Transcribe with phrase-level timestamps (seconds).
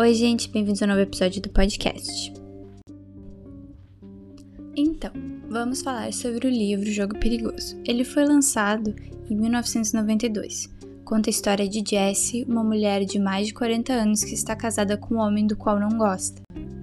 [0.00, 2.32] Oi, gente, bem-vindos a um novo episódio do podcast.
[4.76, 5.10] Então,
[5.50, 7.76] vamos falar sobre o livro Jogo Perigoso.
[7.84, 8.94] Ele foi lançado
[9.28, 10.72] em 1992.
[11.04, 14.96] Conta a história de Jessie, uma mulher de mais de 40 anos que está casada
[14.96, 16.42] com um homem do qual não gosta.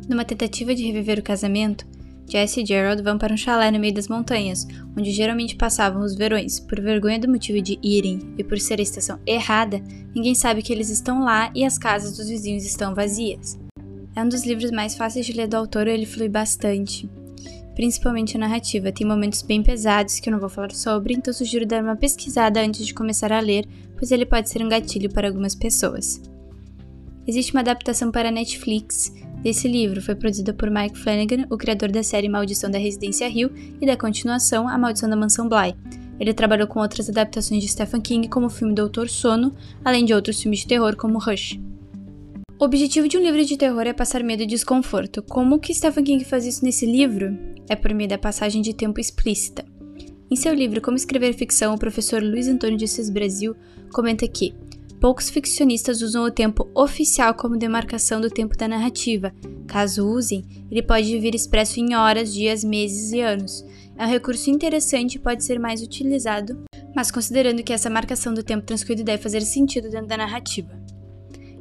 [0.10, 1.88] Numa tentativa de reviver o casamento,
[2.28, 4.68] Jesse e Gerald vão para um chalé no meio das montanhas,
[4.98, 6.60] onde geralmente passavam os verões.
[6.60, 9.82] Por vergonha do motivo de irem e por ser a estação errada,
[10.14, 13.58] ninguém sabe que eles estão lá e as casas dos vizinhos estão vazias.
[14.16, 17.10] É um dos livros mais fáceis de ler do autor ele flui bastante.
[17.76, 21.66] Principalmente a narrativa, tem momentos bem pesados que eu não vou falar sobre, então sugiro
[21.66, 25.28] dar uma pesquisada antes de começar a ler, pois ele pode ser um gatilho para
[25.28, 26.22] algumas pessoas.
[27.28, 29.12] Existe uma adaptação para Netflix
[29.46, 33.52] desse livro, foi produzida por Mike Flanagan, o criador da série Maldição da Residência Hill
[33.80, 35.76] e da continuação A Maldição da Mansão Bly.
[36.20, 40.16] Ele trabalhou com outras adaptações de Stephen King, como o filme Doutor Sono, além de
[40.16, 41.60] outros filmes de terror, como Rush.
[42.60, 45.22] O objetivo de um livro de terror é passar medo e desconforto.
[45.22, 47.38] Como que Stephen King faz isso nesse livro?
[47.70, 49.64] É por meio da passagem de tempo explícita.
[50.32, 53.56] Em seu livro Como Escrever Ficção, o professor Luiz Antônio de Assis Brasil
[53.94, 54.56] comenta que
[55.00, 59.34] poucos ficcionistas usam o tempo oficial como demarcação do tempo da narrativa.
[59.68, 63.66] Caso usem, ele pode vir expresso em horas, dias, meses e anos.
[63.98, 66.64] É um recurso interessante e pode ser mais utilizado,
[66.96, 70.85] mas considerando que essa marcação do tempo transcorrido deve fazer sentido dentro da narrativa.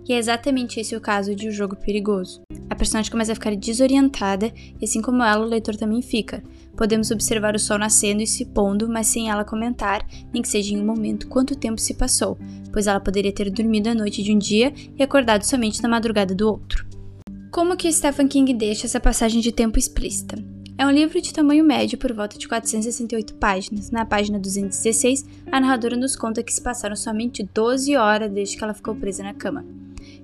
[0.06, 2.42] E é exatamente esse o caso de O Jogo Perigoso.
[2.69, 6.42] A personagem começa a ficar desorientada e, assim como ela, o leitor também fica.
[6.77, 10.74] Podemos observar o sol nascendo e se pondo, mas sem ela comentar, nem que seja
[10.74, 12.36] em um momento, quanto tempo se passou,
[12.72, 16.34] pois ela poderia ter dormido a noite de um dia e acordado somente na madrugada
[16.34, 16.84] do outro.
[17.50, 20.36] Como que Stephen King deixa essa passagem de tempo explícita?
[20.77, 23.92] É um livro de tamanho médio por volta de 468 páginas.
[23.92, 28.64] Na página 216, a narradora nos conta que se passaram somente 12 horas desde que
[28.64, 29.64] ela ficou presa na cama.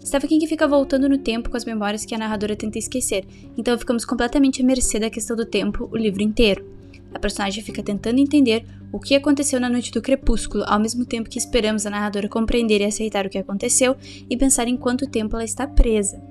[0.04, 3.24] Stephen King fica voltando no tempo com as memórias que a narradora tenta esquecer,
[3.56, 6.64] então ficamos completamente à mercê da questão do tempo o livro inteiro.
[7.12, 11.28] A personagem fica tentando entender o que aconteceu na noite do crepúsculo, ao mesmo tempo
[11.28, 13.96] que esperamos a narradora compreender e aceitar o que aconteceu
[14.28, 16.22] e pensar em quanto tempo ela está presa.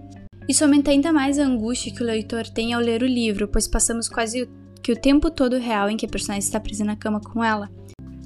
[0.47, 3.67] Isso aumenta ainda mais a angústia que o leitor tem ao ler o livro, pois
[3.67, 4.49] passamos quase
[4.81, 7.69] que o tempo todo real em que a personagem está presa na cama com ela.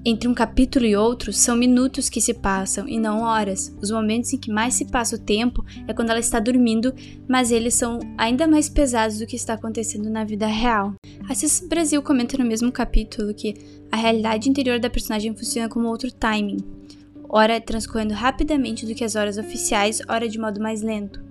[0.06, 3.74] Entre um capítulo e outro, são minutos que se passam e não horas.
[3.82, 6.94] Os momentos em que mais se passa o tempo é quando ela está dormindo,
[7.26, 10.94] mas eles são ainda mais pesados do que está acontecendo na vida real.
[11.30, 13.54] Assis Brasil comenta no mesmo capítulo que
[13.90, 16.58] a realidade interior da personagem funciona como outro timing,
[17.30, 21.24] ora transcorrendo rapidamente do que as horas oficiais, ora de modo mais lento.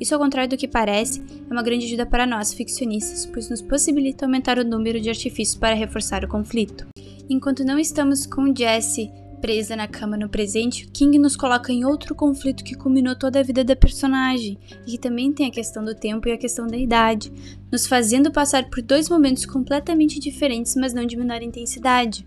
[0.00, 3.60] Isso, ao contrário do que parece, é uma grande ajuda para nós, ficcionistas, pois nos
[3.60, 6.86] possibilita aumentar o número de artifícios para reforçar o conflito.
[7.28, 9.10] Enquanto não estamos com Jessie
[9.44, 13.42] presa na cama no presente, King nos coloca em outro conflito que culminou toda a
[13.42, 16.78] vida da personagem e que também tem a questão do tempo e a questão da
[16.78, 17.30] idade,
[17.70, 22.26] nos fazendo passar por dois momentos completamente diferentes, mas não de menor intensidade.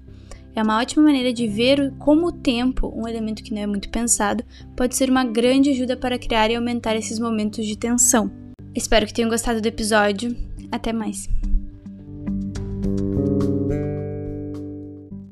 [0.56, 3.90] É uma ótima maneira de ver como o tempo, um elemento que não é muito
[3.90, 4.44] pensado,
[4.76, 8.32] pode ser uma grande ajuda para criar e aumentar esses momentos de tensão.
[8.76, 10.38] Espero que tenham gostado do episódio.
[10.72, 11.28] Até mais!